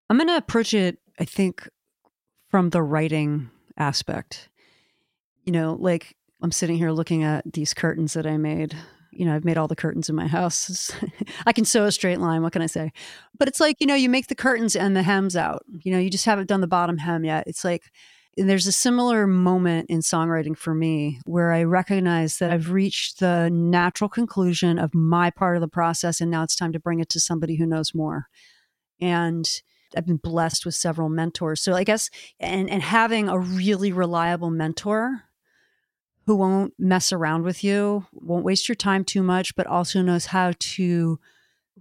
I'm 0.08 0.16
going 0.16 0.28
to 0.28 0.36
approach 0.36 0.74
it, 0.74 0.98
I 1.18 1.24
think, 1.24 1.68
from 2.52 2.68
the 2.68 2.82
writing 2.82 3.50
aspect. 3.78 4.50
You 5.44 5.52
know, 5.52 5.76
like 5.80 6.14
I'm 6.42 6.52
sitting 6.52 6.76
here 6.76 6.92
looking 6.92 7.24
at 7.24 7.50
these 7.50 7.72
curtains 7.72 8.12
that 8.12 8.26
I 8.26 8.36
made. 8.36 8.76
You 9.10 9.24
know, 9.24 9.34
I've 9.34 9.44
made 9.44 9.56
all 9.56 9.68
the 9.68 9.74
curtains 9.74 10.10
in 10.10 10.14
my 10.14 10.26
house. 10.26 10.92
I 11.46 11.52
can 11.52 11.64
sew 11.64 11.86
a 11.86 11.92
straight 11.92 12.20
line. 12.20 12.42
What 12.42 12.52
can 12.52 12.60
I 12.60 12.66
say? 12.66 12.92
But 13.38 13.48
it's 13.48 13.58
like, 13.58 13.76
you 13.80 13.86
know, 13.86 13.94
you 13.94 14.10
make 14.10 14.26
the 14.26 14.34
curtains 14.34 14.76
and 14.76 14.94
the 14.94 15.02
hems 15.02 15.34
out. 15.34 15.64
You 15.82 15.92
know, 15.92 15.98
you 15.98 16.10
just 16.10 16.26
haven't 16.26 16.46
done 16.46 16.60
the 16.60 16.66
bottom 16.66 16.98
hem 16.98 17.24
yet. 17.24 17.44
It's 17.46 17.64
like, 17.64 17.90
there's 18.36 18.66
a 18.66 18.72
similar 18.72 19.26
moment 19.26 19.88
in 19.88 20.00
songwriting 20.00 20.56
for 20.56 20.74
me 20.74 21.20
where 21.24 21.52
I 21.52 21.62
recognize 21.64 22.36
that 22.38 22.50
I've 22.50 22.70
reached 22.70 23.18
the 23.18 23.48
natural 23.50 24.10
conclusion 24.10 24.78
of 24.78 24.94
my 24.94 25.30
part 25.30 25.56
of 25.56 25.62
the 25.62 25.68
process. 25.68 26.20
And 26.20 26.30
now 26.30 26.42
it's 26.42 26.56
time 26.56 26.72
to 26.72 26.80
bring 26.80 27.00
it 27.00 27.08
to 27.10 27.20
somebody 27.20 27.56
who 27.56 27.66
knows 27.66 27.94
more. 27.94 28.26
And 29.00 29.50
I've 29.96 30.06
been 30.06 30.16
blessed 30.16 30.64
with 30.64 30.74
several 30.74 31.08
mentors. 31.08 31.60
So 31.60 31.74
I 31.74 31.84
guess 31.84 32.10
and 32.40 32.68
and 32.70 32.82
having 32.82 33.28
a 33.28 33.38
really 33.38 33.92
reliable 33.92 34.50
mentor 34.50 35.24
who 36.26 36.36
won't 36.36 36.74
mess 36.78 37.12
around 37.12 37.42
with 37.42 37.64
you, 37.64 38.06
won't 38.12 38.44
waste 38.44 38.68
your 38.68 38.76
time 38.76 39.04
too 39.04 39.22
much, 39.22 39.56
but 39.56 39.66
also 39.66 40.02
knows 40.02 40.26
how 40.26 40.52
to 40.58 41.18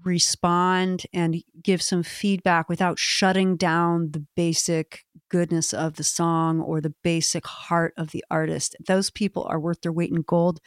respond 0.03 1.03
and 1.13 1.43
give 1.62 1.81
some 1.81 2.03
feedback 2.03 2.67
without 2.69 2.97
shutting 2.97 3.55
down 3.55 4.12
the 4.12 4.25
basic 4.36 5.05
goodness 5.29 5.73
of 5.73 5.95
the 5.95 6.03
song 6.03 6.59
or 6.59 6.81
the 6.81 6.93
basic 7.03 7.45
heart 7.45 7.93
of 7.97 8.12
the 8.12 8.23
artist. 8.31 8.75
Those 8.86 9.09
people 9.09 9.45
are 9.49 9.59
worth 9.59 9.81
their 9.81 9.91
weight 9.91 10.12
in 10.12 10.23
gold. 10.23 10.59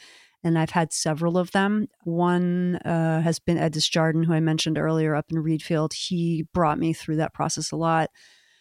And 0.45 0.59
I've 0.59 0.69
had 0.69 0.93
several 0.93 1.39
of 1.39 1.51
them. 1.51 1.87
One 2.03 2.75
uh, 2.77 3.21
has 3.21 3.39
been 3.39 3.57
Ed 3.57 3.73
Desjardins, 3.73 4.27
who 4.27 4.33
I 4.33 4.39
mentioned 4.39 4.77
earlier 4.77 5.15
up 5.15 5.25
in 5.31 5.37
Reedfield. 5.37 5.91
He 5.93 6.45
brought 6.53 6.77
me 6.77 6.93
through 6.93 7.15
that 7.15 7.33
process 7.33 7.71
a 7.71 7.75
lot 7.75 8.11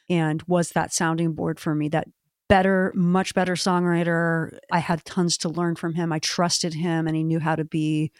and 0.08 0.42
was 0.44 0.70
that 0.70 0.94
sounding 0.94 1.34
board 1.34 1.60
for 1.60 1.74
me, 1.74 1.90
that 1.90 2.08
better, 2.48 2.90
much 2.96 3.34
better 3.34 3.54
songwriter. 3.54 4.58
I 4.72 4.78
had 4.78 5.04
tons 5.04 5.36
to 5.38 5.50
learn 5.50 5.76
from 5.76 5.92
him. 5.92 6.10
I 6.10 6.20
trusted 6.20 6.72
him 6.72 7.06
and 7.06 7.14
he 7.14 7.22
knew 7.22 7.38
how 7.38 7.54
to 7.54 7.64
be 7.64 8.12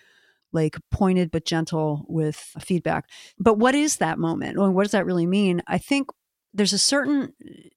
like 0.52 0.76
pointed 0.90 1.30
but 1.30 1.46
gentle 1.46 2.04
with 2.06 2.36
feedback. 2.60 3.08
But 3.38 3.58
what 3.58 3.74
is 3.74 3.96
that 3.96 4.18
moment? 4.18 4.58
What 4.58 4.84
does 4.84 4.92
that 4.92 5.06
really 5.06 5.26
mean? 5.26 5.62
I 5.66 5.78
think 5.78 6.10
there's 6.54 6.72
a 6.72 6.78
certain 6.78 7.32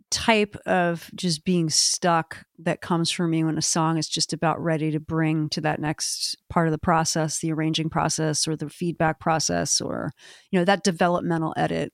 type 0.09 0.55
of 0.65 1.09
just 1.15 1.43
being 1.43 1.69
stuck 1.69 2.45
that 2.59 2.79
comes 2.79 3.11
for 3.11 3.27
me 3.27 3.43
when 3.43 3.57
a 3.57 3.61
song 3.61 3.97
is 3.97 4.07
just 4.07 4.31
about 4.31 4.63
ready 4.63 4.91
to 4.91 4.99
bring 4.99 5.49
to 5.49 5.59
that 5.59 5.81
next 5.81 6.37
part 6.49 6.67
of 6.67 6.71
the 6.71 6.77
process, 6.77 7.39
the 7.39 7.51
arranging 7.51 7.89
process 7.89 8.47
or 8.47 8.55
the 8.55 8.69
feedback 8.69 9.19
process 9.19 9.81
or 9.81 10.13
you 10.51 10.59
know 10.59 10.65
that 10.65 10.83
developmental 10.83 11.53
edit. 11.57 11.91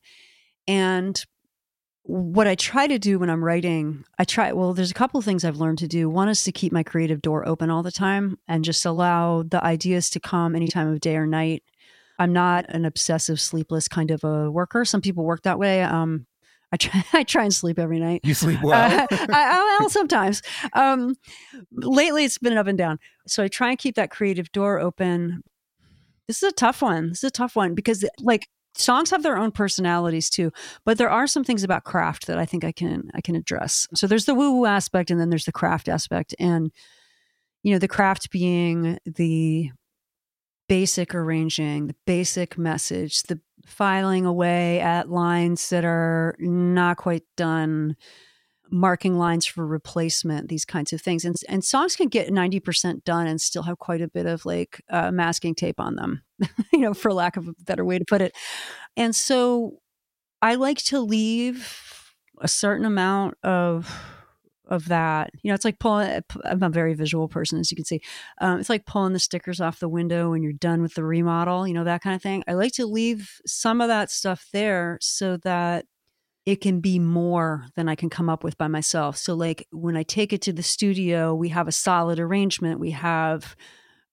And 0.67 1.23
what 2.03 2.47
I 2.47 2.55
try 2.55 2.85
to 2.85 2.99
do 2.99 3.17
when 3.17 3.29
I'm 3.29 3.43
writing, 3.43 4.03
I 4.19 4.25
try, 4.25 4.51
well, 4.51 4.73
there's 4.73 4.91
a 4.91 4.95
couple 4.95 5.17
of 5.17 5.25
things 5.25 5.45
I've 5.45 5.57
learned 5.57 5.77
to 5.79 5.87
do. 5.87 6.09
One 6.09 6.27
is 6.27 6.43
to 6.43 6.51
keep 6.51 6.73
my 6.73 6.83
creative 6.83 7.21
door 7.21 7.47
open 7.47 7.69
all 7.69 7.81
the 7.81 7.91
time 7.91 8.37
and 8.47 8.65
just 8.65 8.85
allow 8.85 9.43
the 9.43 9.63
ideas 9.63 10.09
to 10.11 10.19
come 10.19 10.53
any 10.53 10.67
time 10.67 10.89
of 10.91 10.99
day 10.99 11.15
or 11.15 11.25
night. 11.25 11.63
I'm 12.19 12.33
not 12.33 12.65
an 12.67 12.83
obsessive, 12.83 13.39
sleepless 13.39 13.87
kind 13.87 14.11
of 14.11 14.23
a 14.25 14.51
worker. 14.51 14.83
Some 14.83 15.01
people 15.01 15.23
work 15.23 15.43
that 15.43 15.57
way. 15.57 15.81
Um, 15.81 16.27
I 16.73 16.77
try, 16.77 17.05
I 17.13 17.23
try 17.23 17.43
and 17.43 17.53
sleep 17.53 17.79
every 17.79 17.99
night. 17.99 18.21
You 18.23 18.33
sleep 18.33 18.59
well. 18.63 18.73
Uh, 18.73 19.07
I, 19.11 19.27
I, 19.29 19.77
well, 19.79 19.89
sometimes. 19.89 20.41
Um, 20.73 21.15
lately, 21.71 22.25
it's 22.25 22.39
been 22.39 22.57
up 22.57 22.67
and 22.67 22.77
down. 22.77 22.99
So 23.27 23.43
I 23.43 23.47
try 23.47 23.69
and 23.69 23.77
keep 23.77 23.95
that 23.95 24.09
creative 24.09 24.51
door 24.51 24.79
open. 24.79 25.43
This 26.27 26.41
is 26.41 26.49
a 26.49 26.53
tough 26.53 26.81
one. 26.81 27.09
This 27.09 27.19
is 27.19 27.29
a 27.29 27.31
tough 27.31 27.55
one 27.55 27.75
because, 27.75 28.03
like, 28.19 28.47
songs 28.75 29.11
have 29.11 29.21
their 29.21 29.37
own 29.37 29.51
personalities 29.51 30.29
too. 30.29 30.51
But 30.83 30.97
there 30.97 31.09
are 31.09 31.27
some 31.27 31.43
things 31.43 31.63
about 31.63 31.83
craft 31.83 32.25
that 32.25 32.39
I 32.39 32.45
think 32.45 32.63
I 32.63 32.71
can 32.71 33.11
I 33.13 33.21
can 33.21 33.35
address. 33.35 33.87
So 33.93 34.07
there's 34.07 34.25
the 34.25 34.35
woo 34.35 34.57
woo 34.57 34.65
aspect, 34.65 35.11
and 35.11 35.19
then 35.19 35.29
there's 35.29 35.45
the 35.45 35.51
craft 35.51 35.87
aspect, 35.87 36.33
and 36.39 36.71
you 37.61 37.71
know, 37.71 37.79
the 37.79 37.87
craft 37.87 38.31
being 38.31 38.97
the 39.05 39.69
basic 40.67 41.13
arranging, 41.13 41.87
the 41.87 41.95
basic 42.05 42.57
message, 42.57 43.23
the 43.23 43.39
filing 43.65 44.25
away 44.25 44.79
at 44.79 45.09
lines 45.09 45.69
that 45.69 45.85
are 45.85 46.35
not 46.39 46.97
quite 46.97 47.23
done, 47.37 47.95
marking 48.69 49.17
lines 49.17 49.45
for 49.45 49.65
replacement, 49.65 50.49
these 50.49 50.65
kinds 50.65 50.93
of 50.93 51.01
things. 51.01 51.25
And, 51.25 51.35
and 51.47 51.63
songs 51.63 51.95
can 51.95 52.07
get 52.07 52.29
90% 52.29 53.03
done 53.03 53.27
and 53.27 53.39
still 53.39 53.63
have 53.63 53.77
quite 53.77 54.01
a 54.01 54.07
bit 54.07 54.25
of 54.25 54.45
like 54.45 54.81
uh, 54.89 55.11
masking 55.11 55.55
tape 55.55 55.79
on 55.79 55.95
them, 55.95 56.23
you 56.73 56.79
know, 56.79 56.93
for 56.93 57.13
lack 57.13 57.37
of 57.37 57.47
a 57.47 57.53
better 57.63 57.85
way 57.85 57.99
to 57.99 58.05
put 58.05 58.21
it. 58.21 58.35
And 58.97 59.15
so 59.15 59.79
I 60.41 60.55
like 60.55 60.79
to 60.85 60.99
leave 60.99 62.13
a 62.41 62.47
certain 62.47 62.85
amount 62.85 63.35
of 63.43 63.95
of 64.67 64.87
that. 64.87 65.31
You 65.41 65.49
know, 65.49 65.55
it's 65.55 65.65
like 65.65 65.79
pulling. 65.79 66.21
I'm 66.45 66.63
a 66.63 66.69
very 66.69 66.93
visual 66.93 67.27
person, 67.27 67.59
as 67.59 67.71
you 67.71 67.75
can 67.75 67.85
see. 67.85 68.01
Um, 68.39 68.59
it's 68.59 68.69
like 68.69 68.85
pulling 68.85 69.13
the 69.13 69.19
stickers 69.19 69.61
off 69.61 69.79
the 69.79 69.89
window 69.89 70.31
when 70.31 70.43
you're 70.43 70.53
done 70.53 70.81
with 70.81 70.95
the 70.95 71.03
remodel. 71.03 71.67
You 71.67 71.73
know, 71.73 71.83
that 71.83 72.01
kind 72.01 72.15
of 72.15 72.21
thing. 72.21 72.43
I 72.47 72.53
like 72.53 72.73
to 72.73 72.85
leave 72.85 73.41
some 73.45 73.81
of 73.81 73.87
that 73.87 74.11
stuff 74.11 74.47
there 74.53 74.97
so 75.01 75.37
that 75.37 75.85
it 76.45 76.59
can 76.61 76.81
be 76.81 76.99
more 76.99 77.65
than 77.75 77.87
I 77.87 77.95
can 77.95 78.09
come 78.09 78.29
up 78.29 78.43
with 78.43 78.57
by 78.57 78.67
myself. 78.67 79.17
So, 79.17 79.33
like 79.33 79.67
when 79.71 79.95
I 79.95 80.03
take 80.03 80.33
it 80.33 80.41
to 80.43 80.53
the 80.53 80.63
studio, 80.63 81.33
we 81.33 81.49
have 81.49 81.67
a 81.67 81.71
solid 81.71 82.19
arrangement. 82.19 82.79
We 82.79 82.91
have 82.91 83.55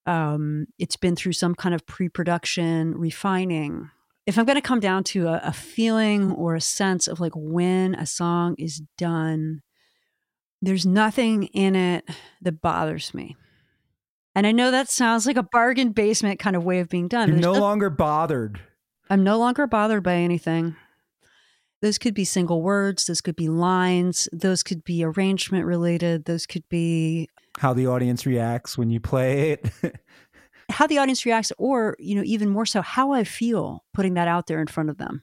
um, 0.06 0.66
it's 0.78 0.96
been 0.96 1.16
through 1.16 1.34
some 1.34 1.54
kind 1.54 1.74
of 1.74 1.86
pre-production 1.86 2.96
refining. 2.96 3.90
If 4.26 4.38
I'm 4.38 4.44
going 4.44 4.56
to 4.56 4.62
come 4.62 4.80
down 4.80 5.04
to 5.04 5.28
a, 5.28 5.40
a 5.44 5.52
feeling 5.52 6.32
or 6.32 6.54
a 6.54 6.60
sense 6.60 7.06
of 7.06 7.20
like 7.20 7.32
when 7.34 7.94
a 7.94 8.06
song 8.06 8.54
is 8.58 8.82
done, 8.96 9.62
there's 10.62 10.87
nothing 10.87 11.44
in 11.44 11.75
it 11.75 12.09
that 12.42 12.61
bothers 12.61 13.14
me. 13.14 13.37
And 14.35 14.46
I 14.46 14.53
know 14.53 14.70
that 14.70 14.88
sounds 14.88 15.27
like 15.27 15.37
a 15.37 15.42
bargain 15.42 15.92
basement 15.92 16.38
kind 16.38 16.55
of 16.55 16.64
way 16.64 16.81
of 16.81 16.88
being 16.88 17.09
done. 17.09 17.29
You're 17.29 17.38
no 17.38 17.53
there's 17.53 17.61
longer 17.61 17.90
bothered. 17.90 18.61
I'm 19.09 19.25
no 19.25 19.38
longer 19.38 19.66
bothered 19.66 20.03
by 20.03 20.14
anything. 20.14 20.77
Those 21.83 21.99
could 21.99 22.14
be 22.14 22.25
single 22.25 22.62
words, 22.62 23.07
those 23.07 23.23
could 23.23 23.37
be 23.37 23.49
lines, 23.49 24.29
those 24.33 24.62
could 24.62 24.85
be 24.85 25.03
arrangement 25.03 25.64
related, 25.64 26.27
those 26.27 26.46
could 26.46 26.68
be 26.68 27.29
How 27.59 27.73
the 27.73 27.87
audience 27.87 28.27
reacts 28.27 28.77
when 28.77 28.90
you 28.90 29.01
play 29.01 29.53
it. 29.53 29.70
how 30.70 30.87
the 30.87 30.99
audience 30.99 31.25
reacts 31.25 31.53
or, 31.59 31.96
you 31.99 32.14
know, 32.14 32.23
even 32.25 32.51
more 32.51 32.66
so 32.66 32.83
how 32.83 33.12
I 33.12 33.25
feel 33.25 33.85
putting 33.94 34.14
that 34.14 34.29
out 34.29 34.46
there 34.46 34.61
in 34.61 34.66
front 34.66 34.90
of 34.90 34.99
them. 34.99 35.23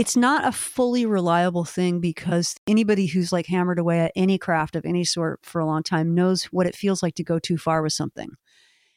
It's 0.00 0.16
not 0.16 0.46
a 0.48 0.52
fully 0.52 1.04
reliable 1.04 1.66
thing 1.66 2.00
because 2.00 2.54
anybody 2.66 3.04
who's 3.04 3.32
like 3.34 3.44
hammered 3.44 3.78
away 3.78 4.00
at 4.00 4.12
any 4.16 4.38
craft 4.38 4.74
of 4.74 4.86
any 4.86 5.04
sort 5.04 5.40
for 5.42 5.60
a 5.60 5.66
long 5.66 5.82
time 5.82 6.14
knows 6.14 6.44
what 6.44 6.66
it 6.66 6.74
feels 6.74 7.02
like 7.02 7.14
to 7.16 7.22
go 7.22 7.38
too 7.38 7.58
far 7.58 7.82
with 7.82 7.92
something. 7.92 8.30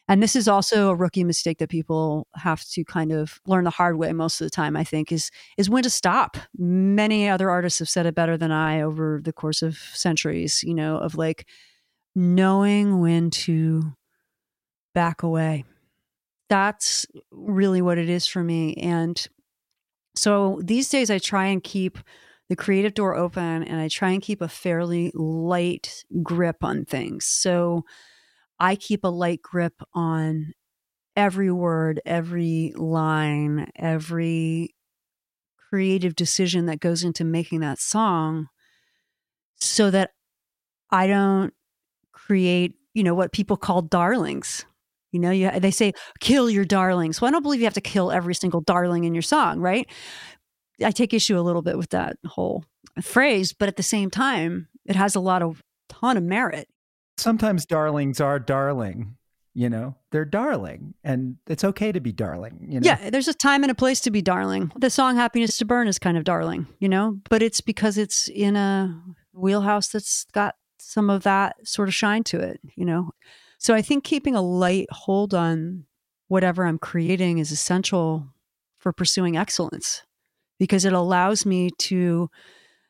And 0.08 0.24
this 0.24 0.34
is 0.34 0.48
also 0.48 0.90
a 0.90 0.96
rookie 0.96 1.26
mistake 1.26 1.58
that 1.58 1.70
people 1.70 2.26
have 2.36 2.64
to 2.70 2.86
kind 2.86 3.12
of 3.12 3.42
learn 3.46 3.66
the 3.66 3.70
hard 3.70 3.98
way 3.98 4.14
most 4.14 4.40
of 4.40 4.46
the 4.46 4.50
time, 4.50 4.78
I 4.78 4.86
think, 4.86 5.12
is 5.12 5.30
is 5.58 5.70
when 5.70 5.84
to 5.84 5.90
stop. 5.90 6.38
Many 6.58 7.28
other 7.28 7.50
artists 7.50 7.80
have 7.80 7.90
said 7.90 8.06
it 8.06 8.16
better 8.16 8.38
than 8.38 8.54
I 8.54 8.82
over 8.82 9.20
the 9.22 9.34
course 9.34 9.62
of 9.62 9.76
centuries, 9.76 10.64
you 10.64 10.74
know, 10.74 11.00
of 11.00 11.16
like 11.16 11.50
knowing 12.16 13.02
when 13.02 13.30
to 13.30 13.94
back 14.96 15.22
away. 15.22 15.66
That's 16.50 17.06
really 17.30 17.82
what 17.82 17.98
it 17.98 18.08
is 18.08 18.26
for 18.26 18.42
me. 18.42 18.76
And 18.76 19.28
so 20.16 20.60
these 20.64 20.90
days 20.90 21.10
I 21.10 21.20
try 21.20 21.48
and 21.48 21.64
keep 21.64 21.98
the 22.50 22.56
creative 22.56 22.94
door 22.94 23.16
open 23.16 23.64
and 23.64 23.80
I 23.80 23.88
try 23.88 24.12
and 24.12 24.22
keep 24.22 24.42
a 24.42 24.48
fairly 24.48 25.12
light 25.16 26.04
grip 26.22 26.64
on 26.64 26.86
things. 26.86 27.26
So 27.26 27.84
I 28.60 28.76
keep 28.76 29.04
a 29.04 29.10
light 29.10 29.42
grip 29.42 29.82
on 29.94 30.54
every 31.16 31.52
word, 31.52 32.02
every 32.06 32.74
line, 32.76 33.70
every 33.76 34.76
creative 35.70 36.16
decision 36.16 36.68
that 36.68 36.80
goes 36.80 37.04
into 37.04 37.24
making 37.24 37.62
that 37.62 37.80
song 37.80 38.48
so 39.60 39.90
that 39.90 40.12
I 40.92 41.08
don't 41.08 41.54
create, 42.12 42.76
you 42.94 43.04
know, 43.04 43.16
what 43.16 43.32
people 43.32 43.58
call 43.58 43.82
darlings. 43.82 44.66
You 45.14 45.20
know, 45.20 45.32
you, 45.32 45.50
they 45.60 45.72
say 45.72 45.94
kill 46.20 46.50
your 46.50 46.66
darlings. 46.66 47.22
Well, 47.22 47.30
I 47.30 47.32
don't 47.32 47.44
believe 47.44 47.62
you 47.62 47.66
have 47.66 47.74
to 47.76 47.82
kill 47.82 48.12
every 48.12 48.36
single 48.36 48.62
darling 48.62 49.06
in 49.06 49.14
your 49.14 49.22
song, 49.22 49.60
right? 49.60 49.88
I 50.84 50.92
take 50.92 51.14
issue 51.14 51.38
a 51.38 51.42
little 51.42 51.62
bit 51.62 51.78
with 51.78 51.92
that 51.92 52.18
whole 52.26 52.66
phrase, 53.02 53.54
but 53.54 53.70
at 53.70 53.78
the 53.78 53.84
same 53.84 54.10
time, 54.10 54.68
it 54.86 54.96
has 54.96 55.16
a 55.16 55.20
lot 55.20 55.42
of 55.42 55.64
ton 55.88 56.18
of 56.18 56.24
merit. 56.24 56.68
Sometimes 57.18 57.66
darlings 57.66 58.20
are 58.20 58.40
darling, 58.40 59.16
you 59.54 59.70
know, 59.70 59.96
they're 60.12 60.26
darling, 60.26 60.96
and 61.04 61.38
it's 61.48 61.64
okay 61.64 61.92
to 61.92 62.00
be 62.00 62.12
darling, 62.12 62.66
you 62.68 62.80
know? 62.80 62.86
Yeah, 62.86 63.12
there's 63.12 63.28
a 63.28 63.36
time 63.36 63.64
and 63.64 63.72
a 63.72 63.76
place 63.76 64.02
to 64.02 64.12
be 64.12 64.24
darling. 64.24 64.72
The 64.76 64.90
song 64.90 65.16
Happiness 65.16 65.58
to 65.60 65.66
Burn 65.66 65.88
is 65.88 66.00
kind 66.00 66.18
of 66.18 66.24
darling, 66.24 66.66
you 66.80 66.90
know, 66.90 67.20
but 67.30 67.44
it's 67.44 67.62
because 67.62 68.00
it's 68.00 68.28
in 68.30 68.56
a 68.56 69.00
wheelhouse 69.32 69.90
that's 69.90 70.26
got 70.34 70.56
some 70.80 71.12
of 71.12 71.22
that 71.24 71.56
sort 71.68 71.88
of 71.88 71.94
shine 71.94 72.24
to 72.26 72.40
it, 72.40 72.60
you 72.76 72.84
know. 72.84 73.12
So 73.64 73.74
I 73.74 73.82
think 73.82 74.04
keeping 74.04 74.36
a 74.36 74.42
light 74.42 74.88
hold 74.92 75.34
on 75.34 75.86
whatever 76.28 76.66
I'm 76.66 76.78
creating 76.78 77.38
is 77.38 77.50
essential 77.50 78.28
for 78.78 78.92
pursuing 78.92 79.38
excellence 79.38 80.04
because 80.60 80.84
it 80.84 80.92
allows 80.92 81.46
me 81.46 81.70
to 81.80 82.30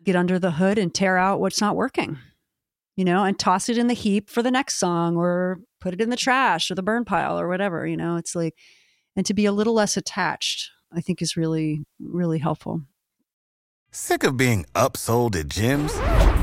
get 0.03 0.15
under 0.15 0.39
the 0.39 0.49
hood 0.49 0.79
and 0.79 0.91
tear 0.91 1.15
out 1.15 1.39
what's 1.39 1.61
not 1.61 1.75
working, 1.75 2.17
you 2.95 3.05
know, 3.05 3.23
and 3.23 3.37
toss 3.37 3.69
it 3.69 3.77
in 3.77 3.85
the 3.85 3.93
heap 3.93 4.31
for 4.31 4.41
the 4.41 4.49
next 4.49 4.77
song 4.77 5.15
or 5.15 5.59
put 5.79 5.93
it 5.93 6.01
in 6.01 6.09
the 6.09 6.15
trash 6.15 6.71
or 6.71 6.75
the 6.75 6.81
burn 6.81 7.05
pile 7.05 7.39
or 7.39 7.47
whatever, 7.47 7.85
you 7.85 7.95
know, 7.95 8.17
it's 8.17 8.35
like, 8.35 8.55
and 9.15 9.27
to 9.27 9.33
be 9.35 9.45
a 9.45 9.51
little 9.51 9.75
less 9.75 9.95
attached, 9.95 10.71
I 10.91 11.01
think 11.01 11.21
is 11.21 11.37
really, 11.37 11.85
really 11.99 12.39
helpful. 12.39 12.81
Sick 13.91 14.23
of 14.23 14.37
being 14.37 14.65
upsold 14.73 15.35
at 15.35 15.49
gyms? 15.49 16.42